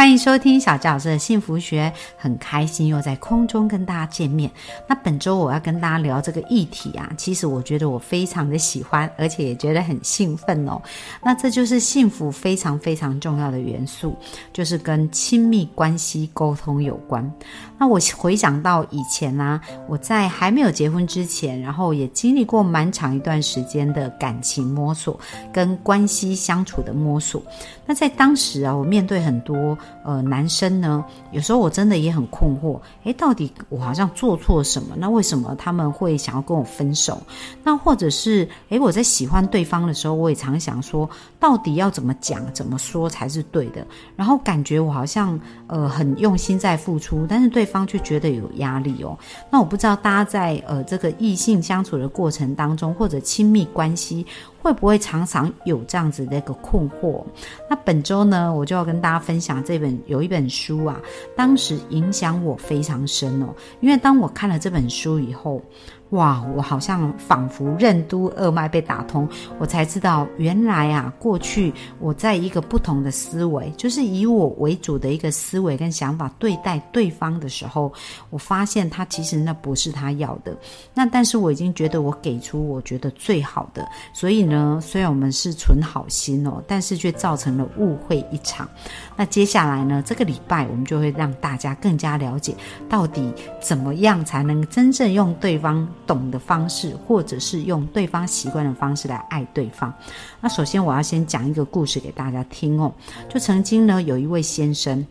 [0.00, 4.50] 欢迎收听小教老师的幸福学，很开心又在空中跟大家见面。
[4.86, 10.80] 那本周我要跟大家聊这个议题啊，其实我觉得我非常的喜欢，而且也觉得很兴奋哦。
[11.22, 14.16] 那这就是幸福非常非常重要的元素，
[14.54, 17.30] 就是跟亲密关系沟通有关。
[17.78, 25.20] 那我回想到以前呢，我在还没有结婚之前，然后也经历过蛮长一段时间的感情摸索
[25.52, 27.42] 跟关系相处的摸索。
[27.84, 29.76] 那在当时啊，我面对很多。
[30.02, 34.94] 呃，男生呢，有时候我真的也很困惑，诶，到底我好像做错什么？
[34.96, 37.20] 那为什么他们会想要跟我分手？
[37.62, 41.08] 那或者是，诶，我在喜欢对方的时候，我也常想说，
[41.38, 43.86] 到底要怎么讲、怎么说才是对的？
[44.16, 49.18] 然后感觉我好像呃很用心在付出，但是对方却觉得有压力哦。
[49.50, 54.26] 那我不知道大家在呃这个异性相处的过程当中，或者亲密关系。
[54.62, 57.24] 会不会常常有这样子的一个困惑？
[57.68, 61.00] 那本周呢，我就要跟大家分享这本有一本书啊，
[61.36, 65.62] 当时影响我非常深哦，因为当我看了这本书以后。
[66.10, 69.28] 哇，我好像仿佛任督二脉被打通，
[69.60, 77.92] 我才知道原来啊，过去我在一个不同的思维，就是以我为主的一个思维跟想法对待对方的时候，
[78.30, 80.56] 我发现他其实那不是他要的。
[80.92, 88.68] 那但是我已经觉得我给出我觉得最好的，所以呢，虽然我们是存好心哦，但是却造成了误会一场。
[89.16, 92.52] 那接下来呢，这个礼拜我们就会让大家更加了解，
[92.88, 95.86] 到底怎么样才能真正用对方。
[96.10, 99.94] 懂的方式，或者是用对方习惯的方式来爱对方。
[100.40, 102.92] 那首先，我要先讲一个故事给大家听哦。
[103.28, 105.06] 就曾经呢，有一位先生，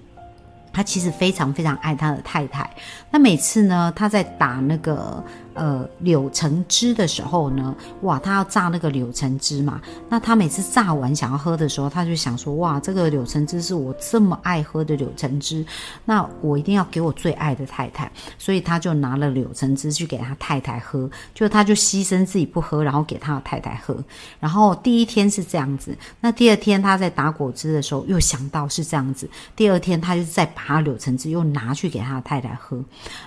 [0.74, 2.70] 他其实非常非常爱他的太太。
[3.10, 5.24] 那每次呢，他在打那个。
[5.56, 9.82] 呃，柳橙汁的时候呢，哇，他要榨那个柳橙汁嘛。
[10.08, 15.66] 那他每次榨完想要喝的时候，他就想说，哇，这个柳橙汁是我这么爱喝的柳橙汁，
[16.06, 18.10] 那我一定要给我最爱的太太。
[18.38, 23.98] 所以他就拿了柳橙汁去给他太太喝，就他就牺牲自己不喝，然后给他的太太喝。
[24.40, 32.82] 然后第一天是这样子，那第二天他在打果汁的时候又想到是这样子，第二天他就再把柳橙汁又拿去给他的太太喝。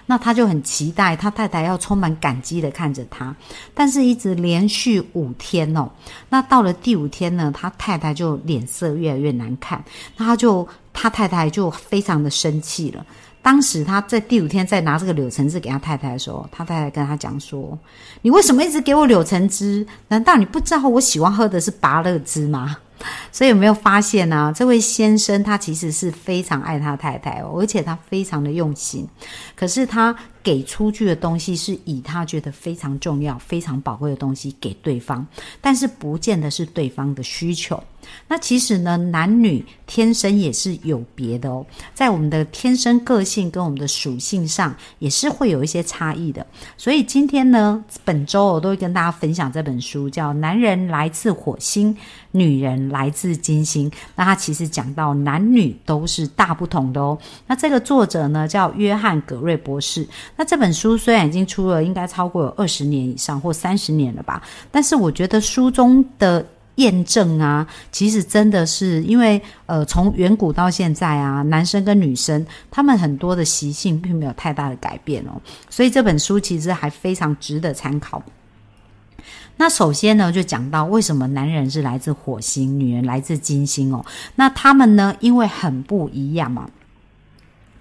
[0.07, 2.12] 那他就很期待他太太要充满。
[2.17, 3.35] 感激的看着他，
[3.75, 5.91] 但是一直连续五天哦，
[6.29, 9.85] 那到了第五天呢，他太太就脸色越来越难看，
[10.17, 13.05] 那他就他太太就非常的生气了。
[13.43, 17.77] 当时他在第五天在拿这个柳橙汁给他太太的时候，他太太跟他讲说
[18.23, 19.85] ：“你为什么一直给我柳橙汁？
[20.07, 22.77] 难道你不知道我喜欢喝的是芭乐汁吗？”
[23.33, 24.53] 所以有没有发现呢？
[24.55, 29.09] 这位先生他其实是非常爱他太太哦，而且他非常的用心，
[29.57, 30.15] 可是他。
[30.43, 35.27] 给出去的东西是以他觉得非常重要、非常宝贵的东西给对方，
[35.61, 37.83] 但是不见得是对方的需求。
[38.27, 41.65] 那其实呢，男女天生也是有别的哦，
[41.95, 46.45] 在我们的天生个性跟我们的属性上，也是会有一些差异的。
[46.77, 51.97] 所以今天呢，本周我都会跟大家分享这本书，叫《男人来自火星，
[52.33, 53.89] 女人来自金星》。
[54.17, 57.17] 那它其实讲到男女都是大不同的哦。
[57.47, 60.09] 那这个作者呢，叫约翰·格瑞博士。
[60.37, 66.45] 那这本书虽然已经出了，应该超过有二十年以上或三十年了吧，但是我觉得书中的
[66.77, 78.23] 验证啊，其实真的是因为呃，从远古到现在啊，男生跟女生他们很多的习性并没有太大的改变哦，所以这本书其实还非常值得参考。
[79.59, 84.05] 那首先呢，就讲到为什么男人是来自火星，女人来自金星哦，
[84.35, 86.69] 那他们呢，因为很不一样嘛。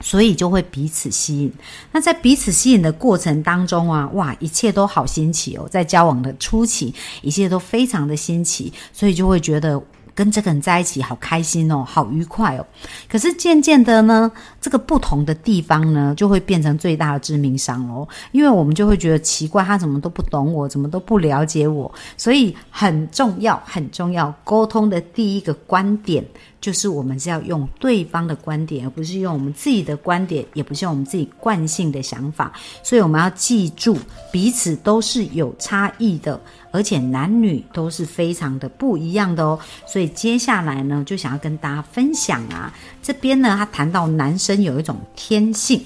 [0.02, 1.52] 所以就会彼此吸引。
[1.92, 5.68] 那在彼此吸引的过程当中啊，哇，一切都好新奇哦。
[5.70, 9.82] 在交往的初期，一切都非常的新奇，所以就会觉得
[10.14, 12.66] 跟这个人在一起好开心哦，好愉快哦。
[13.10, 18.08] 可是渐渐的呢，这个不同的地方呢，就会变成最大的致命伤哦。
[18.32, 21.92] 因为我们就会觉得奇怪，他怎么都不懂我，怎么都不了解我。
[22.18, 26.26] 所以很重要，很重要，沟通的第一个观点。
[26.60, 32.54] 就是我们是要用对方的观点，而不是用我们自己的观点，也不是用我们自己惯性的想法。
[32.84, 33.98] 所以我们要记住，
[34.32, 39.58] 彼此都是有差异的，而且男女都是非常的不一样的哦。
[39.88, 45.82] 所以以接下来呢，就想要跟大家分享啊，这边呢，他谈到男生有一种天性。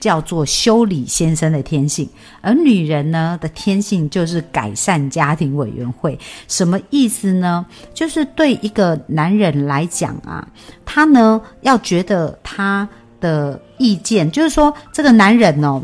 [0.00, 2.08] 叫做修理先生的天性，
[2.40, 6.18] 而女人呢的天性就是改善家庭委员会。
[6.48, 7.66] 什么意思呢？
[7.92, 10.48] 就是对一个男人来讲啊，
[10.86, 12.88] 他呢要觉得他
[13.20, 15.82] 的意见，就是说这个男人哦。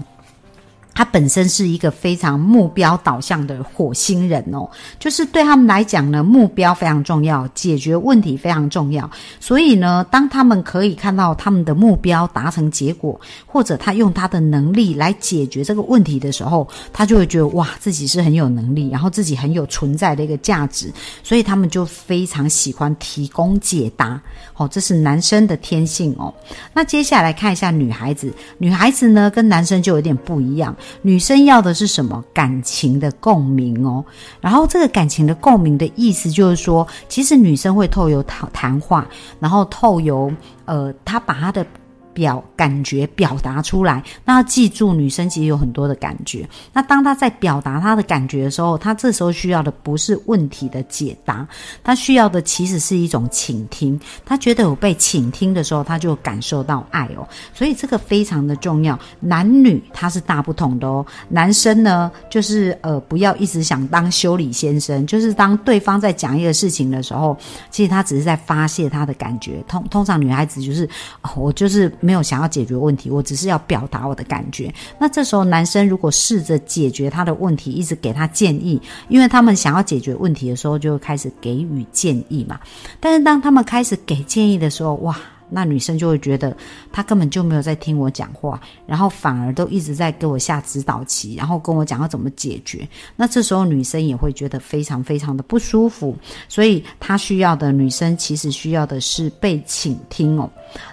[0.96, 4.66] 他本身是一个非常目标导向的火星人哦，
[4.98, 9.08] 就是对他们来讲呢，目标非常重要，解决问题非常重要。
[9.38, 20.90] 所以呢，当他们可以看到他们的目标达成结果，或者他用他的能力来解决这个问题的时候，他就会觉得哇，自己是很有能力，然后自己很有存在的一个价值。
[21.22, 24.18] 所以他们就非常喜欢提供解答。
[24.56, 26.32] 哦，这是男生的天性哦。
[26.72, 30.74] 那接下来看一下女孩子，女孩子呢跟男生就有点不一样。
[31.02, 32.24] 女生要的是什么？
[32.32, 34.04] 感情的共鸣哦。
[34.40, 39.06] 然后这个感情的共鸣的意思就是说，其实女生会透由谈谈话，
[39.38, 40.32] 然后透由
[40.64, 41.66] 呃，她把她的。
[42.16, 46.48] 表感觉表达出来，那要记住，女生其实有很多的感觉。
[46.72, 51.46] 那当她在表达她的感觉的时候，她这时候需要的不是问题的解答，
[51.84, 54.00] 她需要的其实是一种倾听。
[54.24, 57.28] 她觉得有被倾听的时候，她就感受到爱哦。
[57.52, 58.98] 所以这个非常的重要。
[59.20, 61.04] 男女他是大不同的哦。
[61.28, 67.36] 男生呢，就是呃，不要一直想当修理先生，就是当对方在讲一个事情的时候，
[67.70, 69.62] 其实他只是在发泄他的感觉。
[69.68, 70.88] 通通常女孩子就是
[71.36, 71.92] 我就是。
[72.06, 74.72] 没有想要解决问题，我只是要表达我的感觉。
[75.00, 82.60] 那这时候，男生如果试着解决他的问题，一直给他建议，因为他们想要解决问题的时候，就会开始给予建议嘛。
[83.00, 86.56] 但是当他们开始给建议的时候，哇，那女生就会觉得
[86.92, 92.88] 他根本就没有在听我讲话，然后反而都一直在给我下指导棋，然后跟我讲要怎么解决。
[93.14, 96.16] 那这时候女生也会觉得非常非常的不舒服，
[96.48, 100.50] 所以她需要的女生其实需要的是被倾听哦。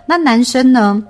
[0.08, 1.04] 那男生呢？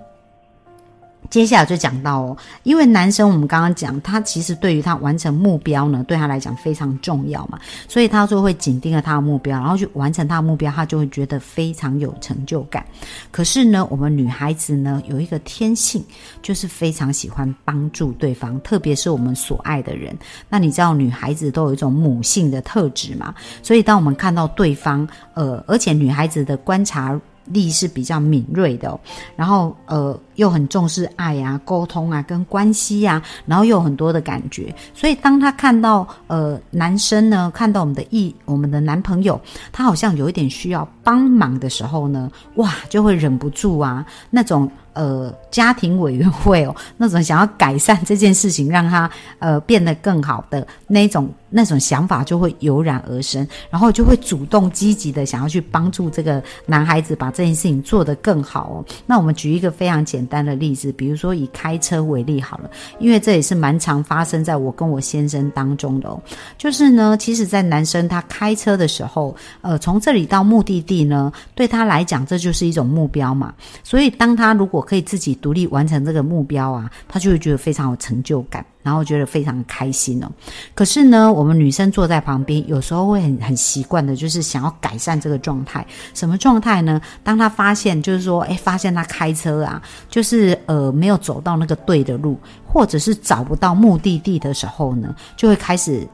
[1.33, 12.85] 接下来就讲到哦，因为男生我们刚刚讲，他其实对于他完成目标呢，对他来讲非常重要嘛，所以他就会紧盯着他的目标，然后去完成他的目标，他就会觉得非常有成就感。
[13.31, 16.05] 可是呢，我们女孩子呢有一个天性，
[16.43, 20.15] 就是非常喜欢帮助对方，特别是我们所爱的人。
[20.47, 23.33] 那你知道女孩子都有一种母性的特质嘛？
[23.63, 27.19] 所以当我们看到对方，呃，而且女孩子的观察。
[27.45, 28.99] 力是比较敏锐的，
[29.35, 39.39] 然后呃又很重视爱啊、沟通啊、跟关系啊，然后又有很多的感觉，所以当他看到呃男生呢，看到我们的意我们的男朋友，
[39.71, 44.69] 他好像有一点需要帮忙的时候呢，哇，就会忍不住啊那种。
[44.93, 49.09] 呃，家庭委员会哦， 那种想要改善这件事情，让他
[49.39, 58.85] 呃变得更好的那种那种想法就会油然而生，然后就会主动积极的想要去帮助这个男孩子把这件事情做得更好哦。
[59.05, 62.69] 那我们举一个非常简单的例子，比如说以开车为例好了，
[62.99, 66.21] 因为这也是蛮常发生在我跟我先生当中的哦。
[66.57, 73.53] 就是呢，其实，在男生他开车的时候，呃，从这里到目的地呢，对他来讲这就是一种目标嘛。
[73.83, 80.29] 所以当他如果可以自己独立完成这个目标啊，他就会觉得非常有成就感，然后觉得非常开心哦。
[80.75, 85.85] 可是呢，我们女生坐在旁边，有时候会很很习惯的，就是想要改善这个状态。
[86.13, 87.01] 什么状态呢？
[87.23, 96.07] 当他发现，就是说，哎，发现他开车啊，就是呃没有走到那个对的路，或者是找不到目的地的时候呢，就会开始。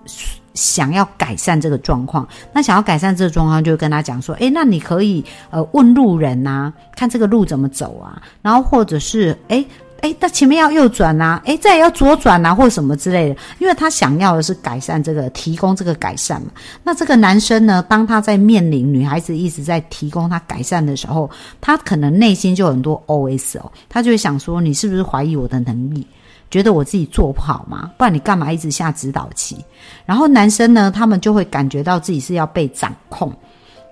[0.59, 9.65] 想要改善这个状况，那想要改善这个状况，就跟他讲说：，诶，那你可以呃问路人呐，看这个路怎么走啊，然后或者是诶
[10.01, 16.49] 诶，那前面要右转呐，诶，再要左转呐，或什么之类的，因为他想要的是改善这个，提供这个改善嘛。
[16.83, 21.29] 那这个男生呢，当他在面临女孩子一直在提供他改善的时候，
[21.61, 26.05] 他可能内心就很多 OS 哦，他就会想说：，你是不是怀疑我的能力？
[26.49, 27.91] 觉得我自己做不好吗？
[27.97, 29.63] 不然你干嘛一直下指导棋？
[30.05, 33.31] 然后男生呢，他们就会感觉到自己是要被掌控。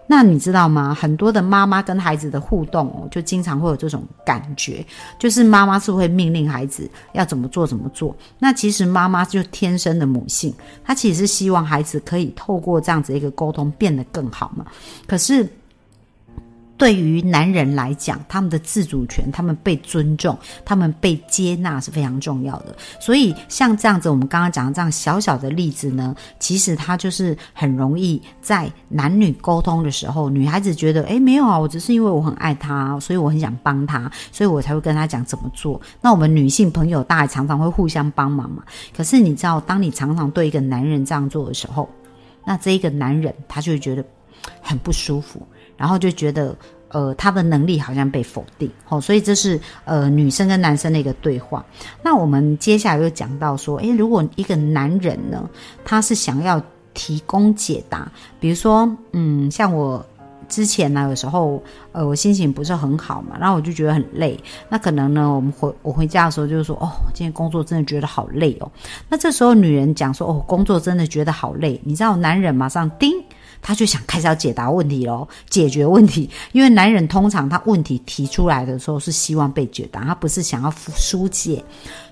[0.07, 0.93] 那你知道吗？
[0.93, 4.85] 很多的妈妈跟孩子的互动哦，就经常会有这种感觉，
[5.19, 8.15] 就是妈妈是会命令孩子要怎么做怎么做。
[8.39, 14.65] 那其实妈妈就天生的母性，她其实是希望孩子可以透过这样子一个沟通变得更好嘛。
[15.05, 15.47] 可是。
[16.77, 22.75] 对于男人来讲，他们的自主权，他们被尊重，他们被接纳是非常重要的。
[22.99, 35.81] 所以像这样子，我们刚刚讲的这样小小的例子呢，其实他就是很容易在男女沟通的时候，女孩子觉得，诶，没有啊，我只是因为我很爱他，所以我很想帮他，所以我才会跟他讲怎么做。
[35.99, 38.63] 那我们女性朋友大家常常会互相帮忙嘛。
[38.95, 41.89] 可是你知道，当你常常对一个男人这样做的时候，
[42.45, 44.05] 那这一个男人他就会觉得
[44.61, 45.41] 很不舒服。
[45.77, 46.55] 然后就觉得，
[46.89, 51.63] 呃，他的能力好像被否定，哦，所以这是呃女生跟男生的一个对话。
[52.01, 55.49] 那我们接下来又讲到说，诶，如果一个男人呢，
[55.85, 56.61] 他是想要
[56.93, 60.03] 提供解答，比如说，嗯，像我
[60.49, 68.71] 之前呢，有时候呃我心情不是很好嘛，然后我就觉得很累，那可能呢，我们回我回家的时候就是说，哦，今天工作真的觉得好累哦。
[69.09, 73.13] 那这时候女人讲说，哦，工作真的觉得好累，你知道，男人马上叮。
[73.61, 76.29] 他就想开始要解答问题喽，解决问题。
[76.53, 81.63] 因为男人通常他问题提出来的时候是希望被解答，他不是想要疏解、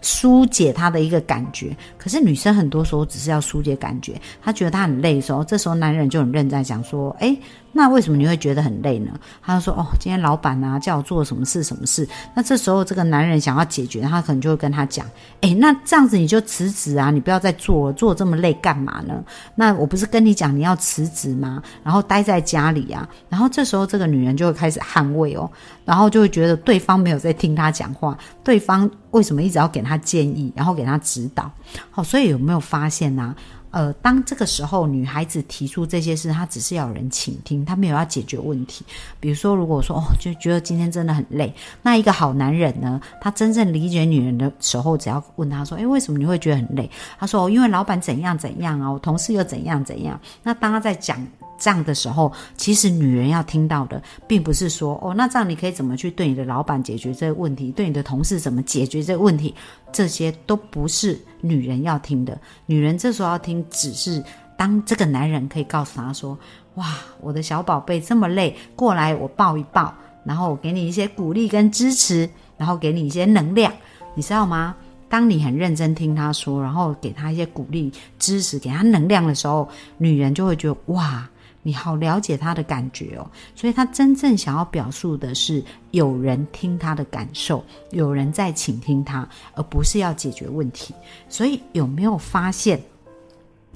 [0.01, 1.75] 疏解他的一个感觉。
[1.97, 7.35] 可是女生很多时候只是要疏解感觉，她觉得她很累的时候，这时候男人就很认真讲说：“哎。”
[7.77, 9.11] 那为什么你会觉得很累呢？
[9.41, 15.05] 他就说：“哦，今天老板啊叫我做什么事什么事。”那这时候这个男人想要解决，他可能就会跟他讲
[15.41, 19.21] ：“哎，那这样子你就辞职啊，你不要再做了，做这么累干嘛呢？
[19.55, 21.61] 那我不是跟你讲你要辞职吗？
[21.83, 23.05] 然后待在家里啊。
[23.27, 25.51] 然后这时候这个女人就会开始捍卫哦，
[25.83, 31.51] 然后就会觉得对方没有在听他讲话，对方为什么一直要给他建议，然后给他指导？
[31.91, 33.35] 好，所以有没有发现呢？
[33.75, 38.85] 呃，当这个时候女孩子提出这些事，她只是要人倾听，她没有要解决问题。
[39.19, 46.89] 比如说，如果说哦，就觉得今天真的很累，那一个好男人呢，他真正理解女人的时候，只要问她说：“诶，为什么你会觉得很累？”
[47.19, 51.21] 他说：“哦，因为老板怎样怎样啊，我同事又怎样怎样。”那当他在讲。
[51.57, 59.55] 这样的时候，其实女人要听到的，并不是说哦，那这样你可以怎么去对你的老板解决这个问题，对你的同事怎么解决这个问题，
[59.91, 62.37] 这些都不是女人要听的。
[62.65, 64.23] 女人这时候要听，只是
[64.57, 66.37] 当这个男人可以告诉她说
[66.75, 69.93] ：“哇，我的小宝贝这么累，过来我抱一抱，
[70.23, 73.71] 然后我给你一些鼓励跟支持，然后给你一些能量，
[74.13, 74.75] 你知道吗？
[75.07, 81.25] 当你很认真听他说，然后给他一些鼓励、支持，给他能量的时候，女人就会觉得哇。”
[81.67, 90.93] 你好，了解他的感觉哦，所以他真正想要表述的是有人听他的感受，有人在倾听他，而不是要解决问题。
[91.27, 92.79] 所以有没有发现，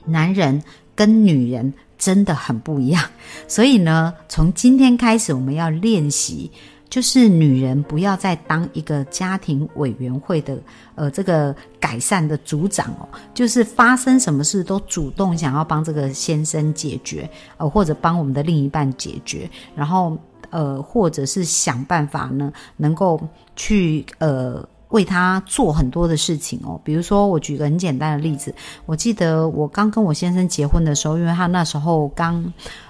[0.06, 0.62] 男人
[0.94, 3.04] 跟女人真的很不一样？
[3.48, 6.52] 所以呢，从今天开始，我们要练习。
[6.90, 10.58] 就是女人不要再当一个家庭委员会的
[10.96, 20.18] 呃这个改善的组长哦，就是发生什么事都主动想要帮这个先生解决，呃或者帮我们的另一半解决，然后
[20.50, 23.22] 呃或者是想办法呢能够
[23.56, 24.68] 去呃。
[24.90, 28.54] 为他做很多的事情哦，比如说我举个很简单的例子，
[28.86, 32.44] 我记得我刚跟我先生结婚的时候，因为他那时候刚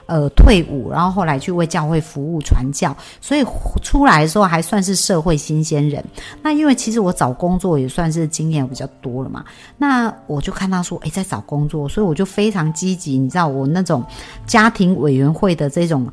[0.06, 3.46] 呃退伍，然后后来去为教会服务传教，所以
[3.84, 6.04] 出来的时候还算是社会新鲜人。
[6.42, 9.44] 那因为其实我找工作也算是经验比较多了嘛，
[9.78, 14.04] 那我就看他说诶，在找工作，所以我就非常积极，你知道我那种
[14.46, 16.10] 家庭委员会的这种。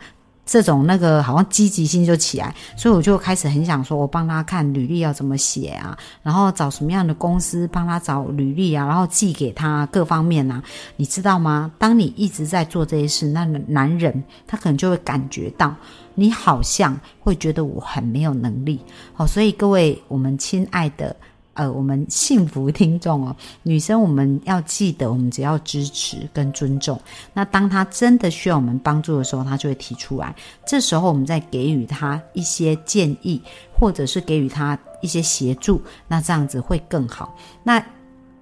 [0.47, 10.63] 这种那个好像积极性就起来，所以我就开始很想说，我帮他看履历要怎么写啊，然后找什么样的公司帮他找履历啊，然后寄给他各方面啊，
[10.97, 11.73] 你知道吗？
[11.79, 15.75] 当你一直在做这些事，那男人他可能就会感觉到
[16.15, 18.81] 你好像会觉得我很没有能力。
[19.13, 21.15] 好，所以各位我们亲爱的。
[21.57, 27.01] 呃，我们幸福听众哦， 女生我们要记得，我们只要支持跟尊重。
[27.33, 30.35] 那当她真的需要我们帮助的时候，她就会提出来。
[30.67, 33.43] 这时候我们再给予她一些建议，
[33.77, 37.35] 或者是给予她一些协助，那这样子会更好。
[37.63, 37.85] 那。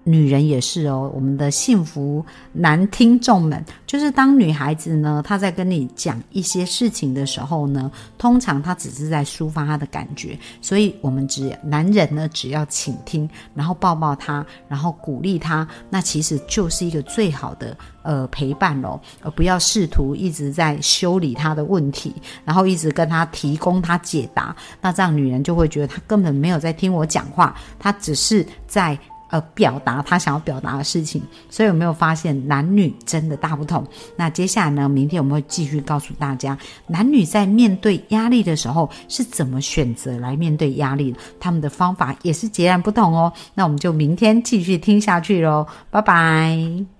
[0.07, 28.99] 女人也是哦，我们的幸福男听众们，就是当女孩子呢，她在跟你讲一些事情的时候呢，通常她只是在抒发她的感觉，所以我们只男人呢，只要倾听，然后抱抱她，然后鼓励她，那其实就是一个最好的呃陪伴喽，而不要试图一直在修理她的问题，然后一直跟她提供她解答，那这样女人就会觉得她根本没有在听我讲话，她只是在。
[29.31, 33.85] 呃，表达他想要表达的事情，所以有没有发现男女真的大不同？
[34.17, 34.89] 那接下来呢？
[34.89, 43.33] 明天我们会继续告诉大家，男女在面对压力的时候是怎么选择来面对压力，他们的方法也是截然不同哦。
[43.55, 46.94] 那我们就明天继续听下去喽，拜拜。